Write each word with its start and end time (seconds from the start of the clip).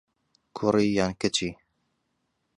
کوڕی 0.55 0.87
یان 0.97 1.11
کچی؟ 1.21 1.49